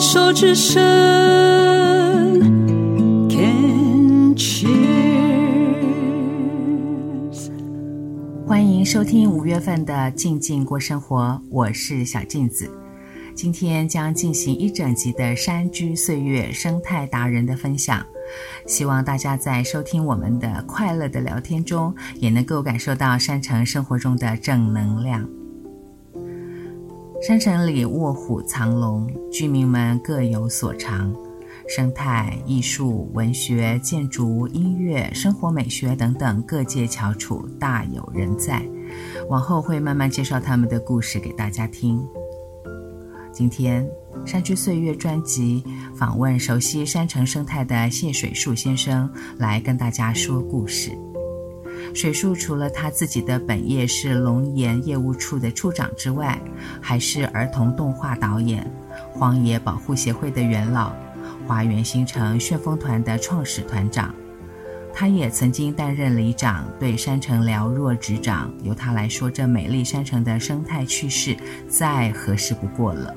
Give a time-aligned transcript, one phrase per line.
[0.00, 0.80] 手之声
[3.28, 4.70] ，Can cheers。
[8.46, 12.70] 欢迎收听五月份的《静静过生活》，我是小静子。
[13.34, 18.02] 今天将进行一整集的山居岁月生态达人的分享，
[18.66, 25.28] 希望大家在收听我们的快乐的聊天中，也能够感受到山城生活中的正能量。
[27.22, 31.14] 山城里卧虎藏龙，居民们各有所长，
[31.68, 38.62] 生态、艺术、文学、建筑、音乐、生活美学等等各界翘楚大有人在。
[39.28, 42.02] 往后会慢慢介绍他们的故事给大家听。
[43.32, 43.86] 今天
[44.26, 45.62] 《山居岁月》专辑
[45.94, 50.96] 访问熟悉山城生态的谢水树先生，来跟大家说故事。
[51.92, 56.40] 水树除了他自己的本业是龙岩业务处的处长之外，
[56.80, 58.70] 还是儿童动画导演、
[59.12, 60.92] 荒野保护协会的元老、
[61.46, 64.14] 花园新城旋风团的创始团长。
[64.92, 68.52] 他也曾经担任里长，对山城了若指掌。
[68.62, 71.36] 由他来说，这美丽山城的生态趣事
[71.68, 73.14] 再合适不过了。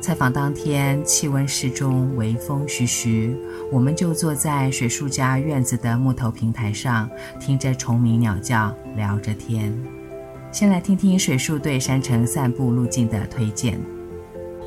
[0.00, 3.36] 采访当天，气温适中，微风徐徐，
[3.70, 9.76] 我们就坐在水树家院子的木头平台上，听着虫鸣鸟叫，聊着天。
[10.50, 13.78] 先来听听水树对山城散步路径的推荐。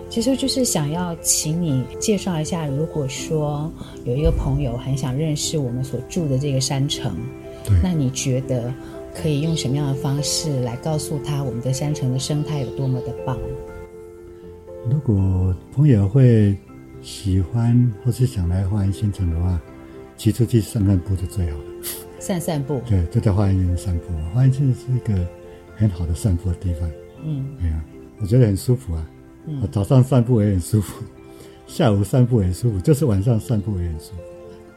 [0.07, 3.73] 其实就是想要请你介绍一下，如果说
[4.05, 7.17] 有一个朋友很想认识我们所住的这个山城，
[7.81, 8.71] 那你觉得
[9.19, 13.35] 可以用什么样的方式来告诉他我们的山城的生态有多么的棒？
[14.89, 16.55] 如果朋友会
[17.01, 19.59] 喜欢或是想来花园新城的话，
[20.17, 21.63] 骑出去散散步是最好的。
[22.19, 24.05] 散散步， 对，就在花园新城散步。
[24.33, 25.27] 花园新城是一个
[25.75, 26.89] 很好的散步的地方。
[27.23, 27.83] 嗯，对啊，
[28.19, 29.09] 我觉得很舒服啊。
[29.45, 31.03] 嗯，我早上散步也很舒服，
[31.67, 34.21] 下午散步也很舒服，就是晚上散步也很舒服。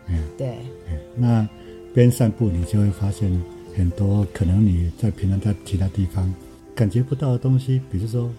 [0.08, 0.48] 嗯，对，
[0.88, 1.48] 哎，那
[1.92, 3.30] 边散步你就会发现
[3.76, 6.32] 很多可能你在平常在其他地方
[6.76, 8.30] 感觉不到的东西，比如说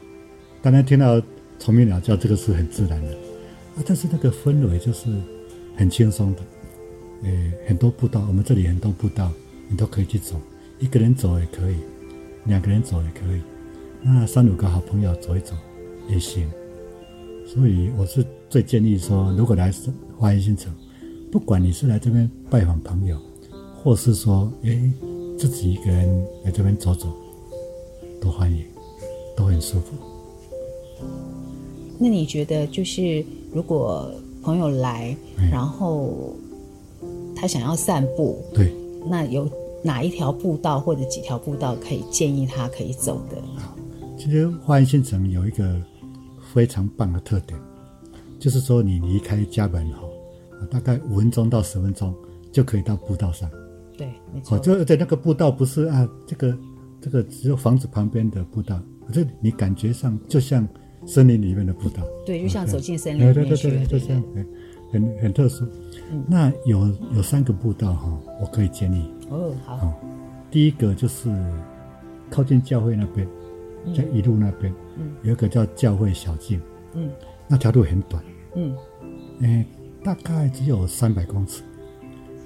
[0.61, 1.22] 刚才听到
[1.59, 3.12] 虫鸣鸟叫，这个是很自然的
[3.75, 5.07] 啊，但是那个氛围就是
[5.75, 6.41] 很轻松的。
[7.23, 7.29] 呃，
[7.68, 9.31] 很多步道，我们这里很多步道，
[9.68, 10.40] 你都可以去走，
[10.79, 11.75] 一个人走也可以，
[12.45, 13.41] 两个人走也可以，
[14.01, 15.53] 那三五个好朋友走一走。
[16.09, 16.50] 也行，
[17.45, 19.74] 所以我是最建议说，如果来
[20.18, 20.74] 花园新城，
[21.29, 23.19] 不管你是来这边拜访朋友，
[23.75, 24.89] 或是说，诶，
[25.38, 27.12] 自己一个人来这边走走，
[28.22, 28.63] 都欢迎，
[29.35, 29.95] 都很舒服。
[32.00, 36.35] 那你觉得，就是如果朋友来，嗯、然后
[37.35, 38.74] 他想要散步，对，
[39.09, 39.50] 那有
[39.84, 43.38] 哪一条步道或者几条步道可以建议他可以走的？
[43.56, 43.75] 好，
[44.18, 45.81] 其实花园新城有一个。
[46.53, 47.59] 非常棒的特点，
[48.40, 50.09] 就是说你离开家门后，
[50.72, 52.16] 大概五分钟到十分钟
[52.53, 53.47] 就可以到步道上。
[53.97, 54.57] 对，没错。
[54.57, 56.57] 就在那个步道不是啊，这个
[57.02, 60.66] 这个只有房子旁边的步道，可是你感觉上就像
[61.07, 62.03] 森林里面的步道。
[62.25, 63.34] 对，就像走进森林里面。
[63.34, 64.23] 对对对对，就这样，
[64.91, 65.66] 很很特殊。
[66.12, 69.12] 嗯、那有有三个步道哈，我可以建议。
[69.29, 69.94] 哦，好。
[70.51, 71.29] 第一个就是
[72.29, 73.28] 靠近教会那边。
[73.95, 76.59] 在一路那边，嗯，有一个叫教会小径，
[76.94, 77.09] 嗯，
[77.47, 78.22] 那条路很短，
[78.53, 78.75] 嗯，
[79.39, 79.66] 诶，
[80.03, 81.63] 大概只有三百公尺，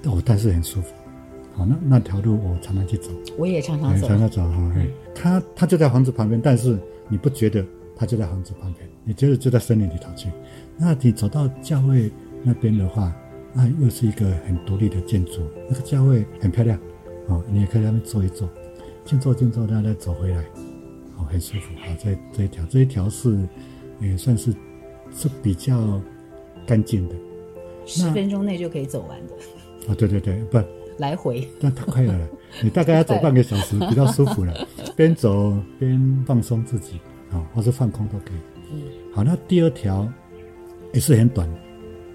[0.03, 0.93] 哦，但是很舒服。
[1.55, 4.71] 好，那那条路我常常去走，我也常常走，常常走哈。
[5.15, 6.77] 它它就在房子旁边，但是
[7.09, 7.65] 你不觉得
[8.01, 10.27] 它就在房子旁边，你就是就在森林里头去。
[10.75, 13.15] 那你走到教会那边的话，
[13.53, 16.79] 那又是一个很独立的建筑，那个教会很漂亮，
[17.27, 18.49] 哦，你也可以在那边坐一坐，
[19.05, 20.43] 静坐静坐，然后再走回来。
[21.15, 23.47] 哦很舒服，好，这这一条，这一条是
[23.99, 24.51] 也算是
[25.15, 26.01] 是比较
[26.65, 27.15] 干净的，
[27.85, 29.35] 十分钟内就可以走完的。
[29.87, 30.59] 啊，对对对，不
[30.97, 32.27] 来回，那太快了，
[32.63, 34.67] 你大概要走半个小时，比较舒服了，
[34.97, 36.99] 边走边放松自己，
[37.31, 38.37] 啊，或是放空都可以。
[38.73, 38.81] 嗯，
[39.13, 40.07] 好，那第二条
[40.93, 41.49] 也是很短，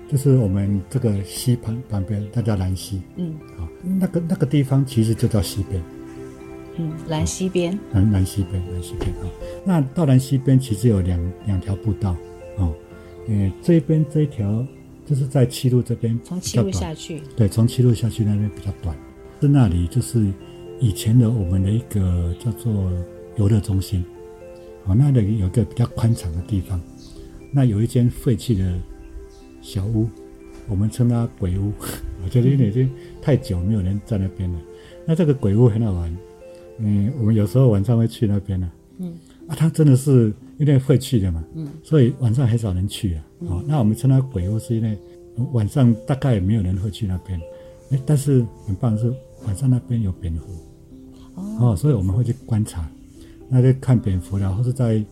[0.08, 3.02] 就是我们这个溪旁旁边，它叫兰溪。
[3.16, 5.82] 嗯，好，那个那个地方其实就叫溪边。
[6.78, 9.24] 嗯，兰溪边，兰兰溪边，兰溪边啊。
[9.64, 12.14] 那到兰溪边其实有两两条步道
[12.58, 12.74] 哦。
[13.28, 14.66] 呃，这边这一条
[15.06, 17.22] 就是在七路这边，从七路下去。
[17.34, 18.96] 对，从七路下去那边比较短。
[19.40, 20.32] 是那里就是
[20.80, 22.90] 以前的我们的一个叫做
[23.36, 24.04] 游乐中心。
[24.86, 26.80] 哦，那里有一个比较宽敞的地方。
[27.52, 28.78] 那有一间废弃的
[29.60, 30.08] 小屋，
[30.68, 31.72] 我们称它鬼屋。
[32.24, 32.90] 我觉得因为已经
[33.20, 34.58] 太久没有人在那边了。
[35.06, 36.16] 那这个鬼屋很好玩。
[36.78, 38.70] 嗯，我们有时候晚上会去那边呢。
[38.98, 39.14] 嗯，
[39.46, 43.24] 啊，它真的是因为会去的嘛，嗯，所以晚上很少人去啊。
[43.40, 44.96] 哦，那我们称它鬼屋，是因为
[45.52, 47.40] 晚上大概也没有人会去那边。
[47.90, 49.12] 哎，但是很棒的是
[49.46, 50.44] 晚上那边有蝙蝠，
[51.60, 52.86] 哦，所以我们会去观察，
[53.48, 55.02] 那就看蝙蝠啦，或是在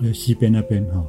[0.00, 1.06] 呃西边那边哈、哦、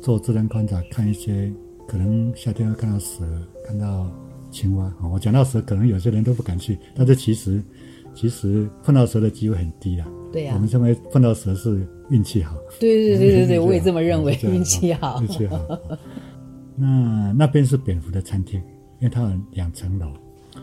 [0.00, 1.52] 做自然观察，看一些
[1.86, 3.24] 可能夏天会看到蛇，
[3.66, 4.10] 看到
[4.50, 4.86] 青蛙。
[5.02, 7.62] 哦，我讲到蛇，可能有些人都不敢去，但是其实
[8.14, 10.06] 其实碰到蛇的机会很低啦。
[10.32, 12.56] 对呀、啊，我们认为碰到蛇是运气好。
[12.78, 15.20] 对对对对对， 我也这么认为，运气好。
[15.22, 15.58] 运气好。
[16.76, 18.60] 那那边是蝙蝠的餐厅，
[19.00, 20.06] 因为它有两层楼。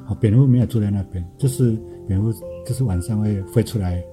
[0.06, 1.78] 好，蝙蝠没有住在那边，就是
[2.08, 2.34] 蝙蝠
[2.66, 4.04] 就是晚上会飞出来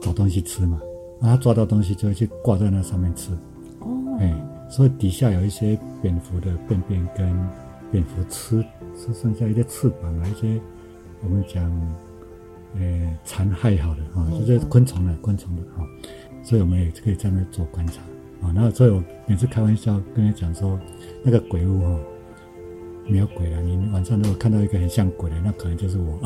[0.00, 0.80] 找东西吃嘛，
[1.20, 3.32] 然后抓到东西就会去挂在那上面吃。
[3.80, 3.88] 哦，
[4.20, 4.34] 哎，
[4.68, 7.48] 所以底下有一些蝙蝠的便便跟
[7.90, 8.64] 蝙蝠吃
[8.94, 10.60] 吃剩下一些翅膀啊，一些
[11.22, 11.64] 我们讲
[12.74, 15.84] 呃残害好的啊，就是昆虫的昆虫的啊，
[16.42, 18.02] 所以我们也可以在那做观察
[18.42, 18.52] 啊。
[18.54, 20.78] 然后所以我每次开玩笑跟你讲说，
[21.22, 22.00] 那个鬼屋哈。
[23.08, 26.18] 没有鬼了，你晚上如果看到一个很像鬼的，那可能就是我。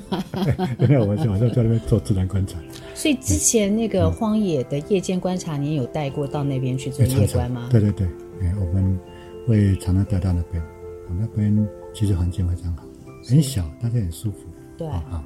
[0.80, 2.58] 因为我们晚上在那边做自然观察。
[2.94, 7.68] 所以之前那个荒野的夜间观察，你有带过到那边去做夜观吗？
[7.70, 8.06] 对对对，
[8.40, 8.98] 哎，我们
[9.46, 10.62] 会常常带到那边。
[11.08, 12.84] 我那边其实环境非常好，
[13.28, 14.38] 很小，但是很舒服。
[14.78, 14.88] 对。
[14.88, 15.22] 好，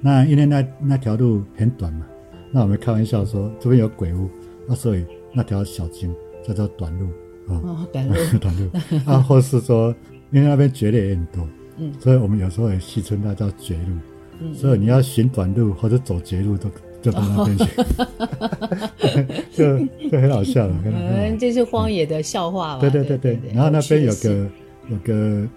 [0.00, 2.04] 那因为那那条路很短嘛，
[2.50, 4.28] 那我们开玩笑说这边有鬼屋，
[4.66, 6.12] 那所以那条小径
[6.44, 7.06] 叫做短路
[7.46, 7.62] 啊。
[7.62, 8.14] 哦，短路。
[8.40, 8.68] 短路
[9.06, 9.94] 啊，或是说。
[10.30, 11.48] 因为那边蕨类也很多，
[11.78, 13.96] 嗯，所以我们有时候也戏称它叫绝路，
[14.40, 16.70] 嗯，所以你要寻短路或者走绝路都
[17.00, 19.78] 就到那边去，哦、 就
[20.10, 20.74] 就很好笑了。
[20.84, 22.80] 嗯，这是荒野的笑话嘛？
[22.80, 23.38] 对对对对。
[23.54, 24.46] 然后那边有个
[24.90, 25.14] 有个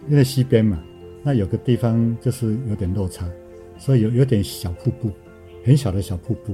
[0.08, 0.80] 因为西边嘛，
[1.24, 3.26] 那有个地方就是有点落差，
[3.78, 5.10] 所以有有点小瀑布，
[5.66, 6.54] 很小的小瀑布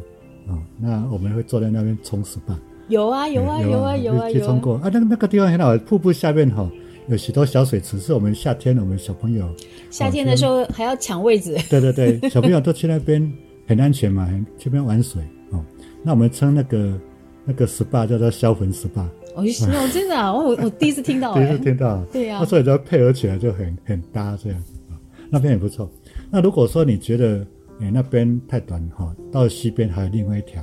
[0.49, 0.59] 啊、哦。
[0.79, 2.55] 那我们会坐在那边冲 SPA。
[2.87, 4.39] 有啊有啊有啊有啊有。
[4.39, 6.67] 去冲过啊，那个那个地方很好，瀑布下面哈。
[7.07, 9.49] 有许多小水池，是我们夏天我们小朋友
[9.89, 11.57] 夏天的时候还要抢位置。
[11.69, 13.31] 对对对，小朋友都去那边
[13.65, 14.27] 很安全嘛，
[14.57, 15.21] 去那边玩水
[15.51, 15.63] 哦。
[16.03, 16.99] 那我们称那个
[17.45, 19.07] 那个 SPA 叫做消魂 SPA。
[19.35, 21.33] 哦，哦，真的啊， 我我第一次听到。
[21.39, 22.03] 第一次听到。
[22.11, 22.39] 对呀。
[22.41, 24.99] 那所以就配合起来就很很搭这样啊，
[25.29, 25.89] 那边也不错。
[26.29, 27.45] 那如果说你觉得
[27.79, 30.61] 诶那边太短哈，到西边还有另外一条，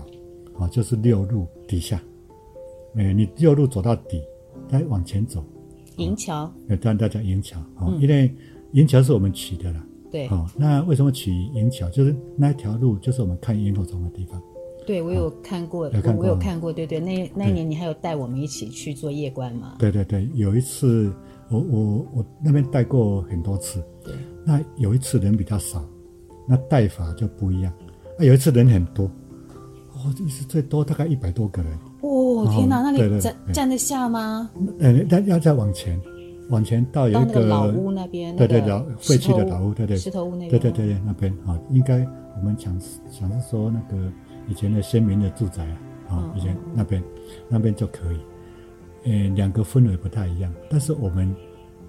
[0.58, 2.02] 啊，就是六路底下，
[2.97, 4.20] 诶你六路走到底，
[4.69, 5.43] 再往前走。
[5.96, 8.35] 银桥，呃，当然大家银桥啊，因为
[8.73, 9.85] 银桥是我们取的啦。
[10.11, 11.88] 对，哦，那为什么取银桥？
[11.91, 14.41] 就是那一条路，就是我们看萤火虫的地方。
[14.87, 19.76] 对，我有看过，我有看过，对对，那那一年你还有带我们一起去做夜观吗？
[19.79, 21.12] 对对对，有一次
[21.49, 23.82] 我我我那边带过很多次。
[24.05, 24.14] 对，
[24.44, 25.82] 那有一次人比较少，
[26.47, 27.73] 那带法就不一样。
[28.19, 29.06] 啊，有一次人很多，
[29.94, 31.79] 哦，一次最多大概一百多个人。
[32.25, 34.50] 哦天哪，那里站站得下吗？
[34.79, 36.00] 呃，但要再往前，
[36.50, 42.06] 往前到有一个老屋那边，对对，老废弃的老屋，对对，石头屋那边，对对对对，那边啊，应该
[42.37, 42.79] 我们想
[43.11, 44.11] 想是说那个
[44.49, 45.65] 以前的先民的住宅
[46.09, 47.03] 啊，啊，以前那边
[47.49, 48.17] 那边就可以。
[49.06, 51.35] 嗯，两个氛围不太一样，但是我们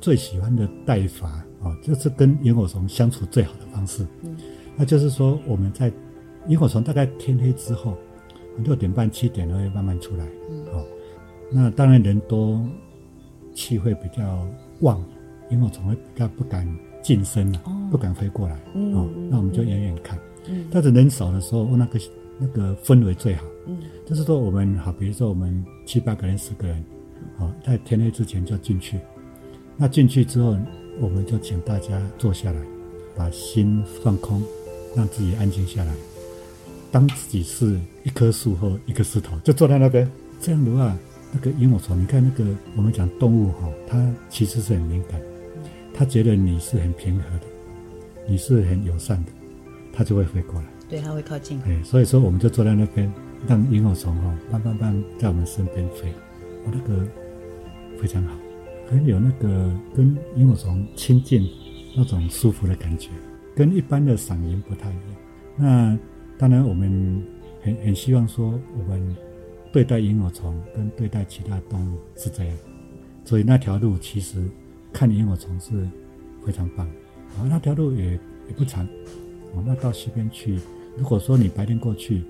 [0.02, 1.28] 最喜欢的带法
[1.64, 4.06] 啊，就是跟萤火虫相处最好的方式。
[4.24, 4.36] 嗯，
[4.76, 5.92] 那就是说我们在
[6.48, 7.94] 萤火虫大概天黑之后。
[8.64, 10.84] 六点半七点都会慢慢出来，嗯，好，
[11.52, 12.60] 那当然人多，
[13.54, 14.48] 气会比较
[14.82, 15.04] 旺，
[15.50, 16.68] 萤火虫会比较不敢
[17.02, 22.00] 近身了，哦，不敢飞过来，嗯，哦，那我们就远远看，嗯，但是人少的时候，那个
[22.40, 26.84] 那个氛围最好，嗯，就是说我们好，比如说我们七八个人、十个人，
[27.38, 29.00] 好，在天黑之前就进去，
[29.78, 30.58] 那进去之后，
[31.02, 32.60] 我们就请大家坐下来，
[33.16, 34.42] 把心放空，
[34.96, 35.94] 让自己安静下来。
[36.96, 40.10] 当自己是一棵树或一个石头，就坐在那边。
[40.40, 40.98] 这样的话，
[41.30, 45.20] 那个萤火虫，你看那个我们讲动物哈，它其实是很敏感，
[45.94, 47.48] 它觉得你是很平和的，
[48.26, 49.32] 你是很友善的，
[49.92, 50.68] 它就会飞过来。
[50.88, 51.60] 对，它会靠近。
[51.64, 53.12] 哎，所以说我们就坐在那边，
[53.46, 56.10] 让萤火虫哈，慢慢慢在我们身边飞，
[56.64, 57.06] 我那个
[58.02, 58.34] 非常好，
[58.90, 61.46] 很有那个跟萤火虫亲近
[61.94, 63.10] 那种舒服的感觉，
[63.54, 65.04] 跟一般的赏萤不太一样。
[65.58, 66.00] 那。
[66.38, 67.24] 当然，我们
[67.62, 69.16] 很很希望说，我们
[69.72, 72.58] 对待萤火虫跟对待其他动物是这样，
[73.24, 74.46] 所以那条路其实
[74.92, 75.88] 看萤火虫是
[76.46, 76.86] 非常棒。
[77.38, 78.12] 啊，那条路也
[78.48, 80.60] 也不长，啊，那到西边去，
[80.98, 82.26] 如果说你白天过去，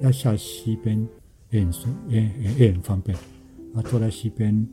[0.00, 1.08] 要下西边
[1.50, 3.16] 也很舒也也也很方便，
[3.72, 4.66] 啊，坐在西边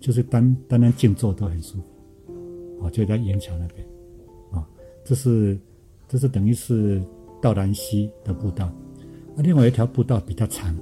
[0.00, 3.86] 就是单单单静坐都很舒服，啊，就在岩桥那边，
[4.50, 4.66] 啊，
[5.04, 5.58] 这是
[6.08, 7.02] 这是等于是。
[7.40, 10.74] 到兰溪的步道，啊，另外一条步道比较长。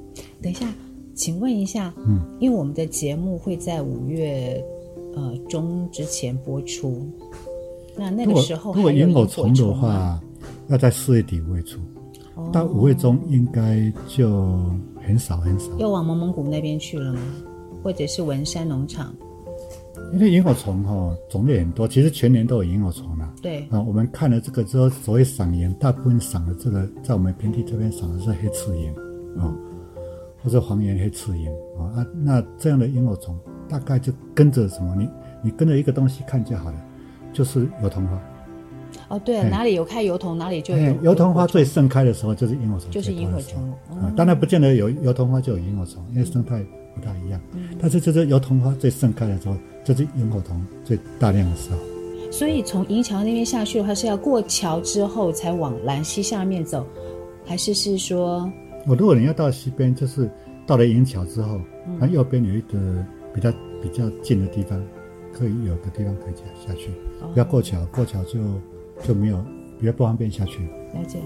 [0.43, 0.67] 等一下，
[1.15, 4.63] 请问一下，嗯，因为我们的节目会在五月
[5.15, 7.07] 呃中之前播出，
[7.97, 10.21] 那那个时候如果萤火虫的话，
[10.69, 11.81] 要在四月底五月初，
[12.35, 14.57] 哦到五月中应该就
[15.03, 15.67] 很少很少。
[15.79, 17.21] 又往蒙蒙古那边去了吗？
[17.83, 19.15] 或者是文山农场？
[20.13, 23.33] 因为萤火虫哈种类很多，其实全年都有萤火虫啦。
[23.43, 28.91] 对，啊，我们看了这个之后，所谓赏萤，大部分赏的这个，在我们平地这边赏的是黑翅萤，
[29.39, 29.55] 啊，
[30.43, 31.97] 或者黄缘黑翅萤啊。
[31.97, 33.39] 啊，那这样的萤火虫，
[33.69, 34.95] 大概就跟着什么？
[34.97, 35.09] 你
[35.43, 36.85] 你跟着一个东西看就好了，
[37.33, 38.21] 就是油桐花。
[39.09, 43.61] 哦，对哪里有开油桐，哪里就有哎油桐花最盛开的时候，就是萤火虫，就是萤火虫
[43.91, 44.13] 啊。
[44.17, 46.65] 当然不见得有油桐花就有萤火虫，因为生态
[46.97, 47.41] 不太一样。
[47.79, 51.79] 但是就是油桐花最盛开的时候，就是萤火虫最大量的时候。
[52.33, 56.85] 所以从银桥那边下去的话，是要过桥之后才往兰溪下面走，
[57.45, 58.51] 还是是说？
[58.87, 60.29] 我如果你要到西边，就是
[60.67, 61.61] 到了银桥之后，
[62.01, 63.51] 那右边有一个比较
[63.81, 64.83] 比较近的地方，
[65.33, 66.91] 可以有个地方可以下下去，
[67.33, 68.41] 不要过桥，过桥就
[69.03, 69.43] 就没有
[69.79, 70.65] 比较不方便下去。
[70.95, 71.19] 了解，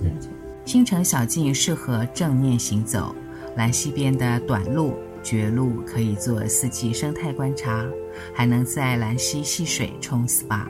[0.00, 0.28] 对了解。
[0.64, 3.14] 新城小径适合正面行走，
[3.56, 4.94] 兰溪边的短路、
[5.26, 7.84] 绝路可以做四季生态观察，
[8.32, 10.68] 还能在兰溪戏水冲 SPA，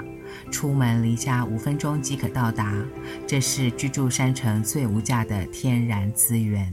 [0.51, 2.73] 出门离家五分钟即可到达，
[3.27, 6.73] 这是居住山城最无价的天然资源。